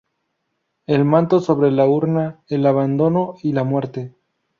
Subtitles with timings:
[0.87, 4.15] El manto sobre la urna: el abandono y la muerte.